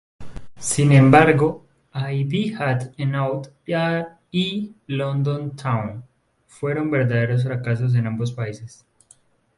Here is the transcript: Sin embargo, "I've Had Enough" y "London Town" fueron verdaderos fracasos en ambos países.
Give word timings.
Sin 0.57 0.93
embargo, 0.93 1.67
"I've 1.93 2.33
Had 2.59 2.95
Enough" 2.97 3.49
y 4.31 4.73
"London 4.87 5.55
Town" 5.55 6.03
fueron 6.47 6.89
verdaderos 6.89 7.43
fracasos 7.43 7.93
en 7.93 8.07
ambos 8.07 8.31
países. 8.31 8.83